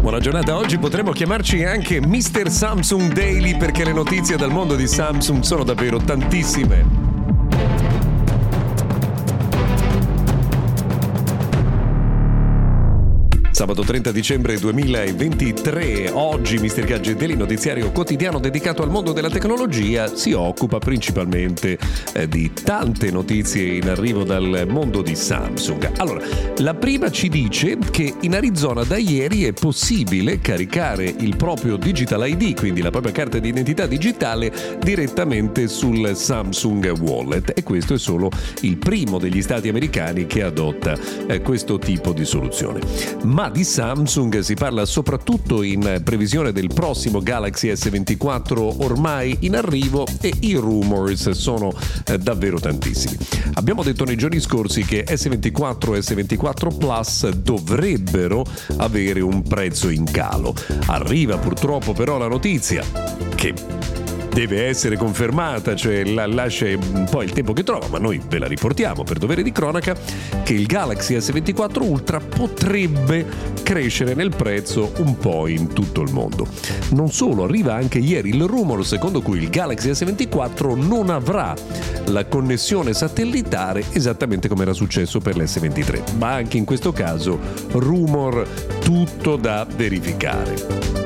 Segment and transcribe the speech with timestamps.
[0.00, 2.50] Buona giornata, oggi potremmo chiamarci anche Mr.
[2.50, 6.97] Samsung Daily perché le notizie dal mondo di Samsung sono davvero tantissime.
[13.58, 16.84] Sabato 30 dicembre 2023, oggi Mr.
[16.84, 21.76] Gadget Daily, notiziario quotidiano dedicato al mondo della tecnologia, si occupa principalmente
[22.12, 25.90] eh, di tante notizie in arrivo dal mondo di Samsung.
[25.96, 26.24] Allora,
[26.58, 32.28] la prima ci dice che in Arizona da ieri è possibile caricare il proprio Digital
[32.28, 37.98] ID, quindi la propria carta di identità digitale, direttamente sul Samsung Wallet e questo è
[37.98, 42.78] solo il primo degli stati americani che adotta eh, questo tipo di soluzione.
[43.24, 50.06] Ma di Samsung si parla soprattutto in previsione del prossimo Galaxy S24 ormai in arrivo
[50.20, 51.72] e i rumors sono
[52.06, 53.16] eh, davvero tantissimi.
[53.54, 58.44] Abbiamo detto nei giorni scorsi che S24 e S24 Plus dovrebbero
[58.78, 60.54] avere un prezzo in calo.
[60.86, 62.82] Arriva purtroppo però la notizia
[63.34, 63.77] che
[64.38, 68.38] deve essere confermata, cioè la, lascia un po' il tempo che trova, ma noi ve
[68.38, 69.96] la riportiamo per dovere di cronaca,
[70.44, 73.26] che il Galaxy S24 Ultra potrebbe
[73.64, 76.46] crescere nel prezzo un po' in tutto il mondo.
[76.90, 81.56] Non solo, arriva anche ieri il rumor secondo cui il Galaxy S24 non avrà
[82.06, 87.40] la connessione satellitare esattamente come era successo per l'S23, ma anche in questo caso
[87.72, 88.46] rumor
[88.78, 90.98] tutto da verificare.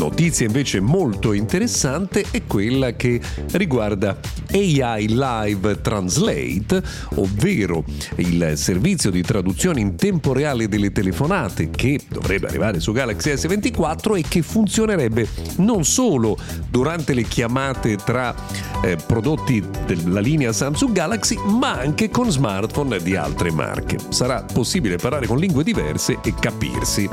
[0.00, 3.20] Notizia invece molto interessante è quella che
[3.52, 4.18] riguarda
[4.52, 6.82] AI Live Translate,
[7.16, 7.84] ovvero
[8.16, 14.16] il servizio di traduzione in tempo reale delle telefonate che dovrebbe arrivare su Galaxy S24
[14.16, 16.36] e che funzionerebbe non solo
[16.68, 18.34] durante le chiamate tra
[18.82, 23.98] eh, prodotti della linea Samsung Galaxy, ma anche con smartphone di altre marche.
[24.08, 27.08] Sarà possibile parlare con lingue diverse e capirsi,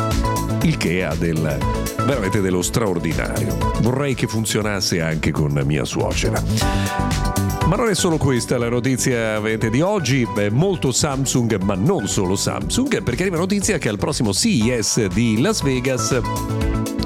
[0.64, 1.58] il che ha del,
[2.06, 3.58] veramente dello straordinario.
[3.82, 6.42] Vorrei che funzionasse anche con mia suocera.
[7.68, 12.36] Ma non è solo questa la notizia di oggi, Beh, molto Samsung, ma non solo
[12.36, 16.20] Samsung, perché arriva notizia che al prossimo CES di Las Vegas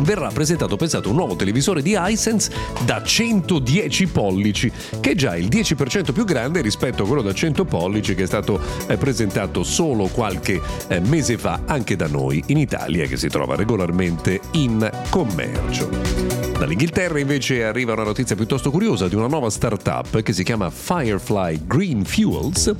[0.01, 2.51] verrà presentato, pensate, un nuovo televisore di Hisense
[2.85, 4.71] da 110 pollici,
[5.01, 8.27] che è già il 10% più grande rispetto a quello da 100 pollici che è
[8.27, 13.27] stato eh, presentato solo qualche eh, mese fa anche da noi in Italia, che si
[13.27, 16.30] trova regolarmente in commercio.
[16.61, 21.61] Dall'Inghilterra invece arriva una notizia piuttosto curiosa di una nuova startup che si chiama Firefly
[21.65, 22.75] Green Fuels,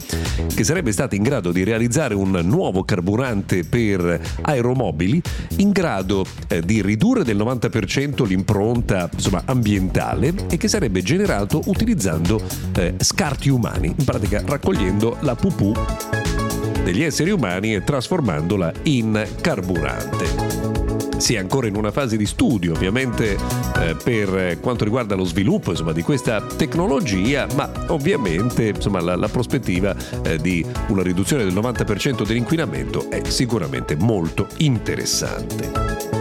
[0.53, 5.19] che sarebbe stata in grado di realizzare un nuovo carburante per aeromobili
[5.58, 12.40] in grado eh, di ridurre del 90% l'impronta insomma, ambientale e che sarebbe generato utilizzando
[12.75, 15.74] eh, scarti umani, in pratica raccogliendo la pupù
[16.84, 20.62] degli esseri umani e trasformandola in carburante
[21.22, 23.38] si è ancora in una fase di studio ovviamente
[23.78, 29.28] eh, per quanto riguarda lo sviluppo insomma, di questa tecnologia, ma ovviamente insomma, la, la,
[29.28, 36.20] prospettiva eh, di una riduzione del 90% dell'inquinamento è sicuramente molto interessante.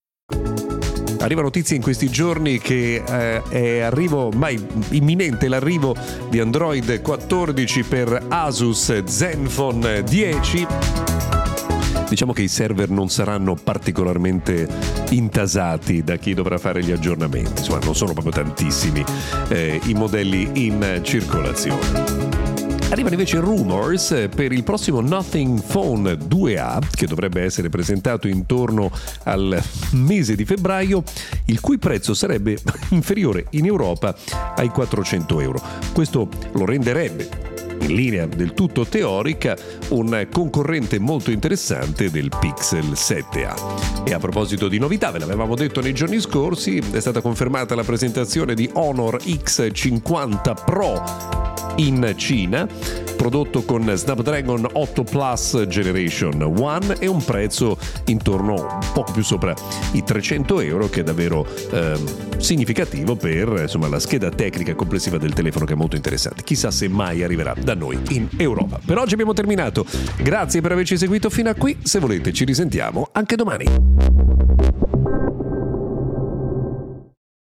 [1.21, 4.59] Arriva notizia in questi giorni che eh, è arrivo, mai
[4.89, 5.95] imminente l'arrivo
[6.29, 10.67] di Android 14 per Asus Zenfone 10
[12.09, 14.67] diciamo che i server non saranno particolarmente
[15.11, 19.01] intasati da chi dovrà fare gli aggiornamenti, insomma non sono proprio tantissimi
[19.47, 22.50] eh, i modelli in circolazione.
[22.91, 28.91] Arrivano invece rumors per il prossimo Nothing Phone 2A che dovrebbe essere presentato intorno
[29.23, 29.57] al
[29.91, 31.01] mese di febbraio,
[31.45, 32.57] il cui prezzo sarebbe
[32.91, 34.13] inferiore in Europa
[34.55, 35.61] ai 400 euro.
[35.93, 37.29] Questo lo renderebbe
[37.79, 39.55] in linea del tutto teorica,
[39.91, 44.03] un concorrente molto interessante del Pixel 7a.
[44.03, 47.85] E a proposito di novità, ve l'avevamo detto nei giorni scorsi, è stata confermata la
[47.85, 52.67] presentazione di Honor X50 Pro in Cina,
[53.15, 59.53] prodotto con Snapdragon 8 Plus Generation 1 e un prezzo intorno un poco più sopra
[59.93, 61.93] i 300 euro che è davvero eh,
[62.37, 66.43] significativo per insomma, la scheda tecnica complessiva del telefono che è molto interessante.
[66.43, 68.79] Chissà se mai arriverà da noi in Europa.
[68.83, 69.85] Per oggi abbiamo terminato.
[70.17, 71.77] Grazie per averci seguito fino a qui.
[71.83, 74.20] Se volete ci risentiamo anche domani.